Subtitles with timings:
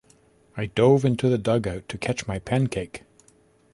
[0.57, 3.03] I dove into the dugout to catch my pancake.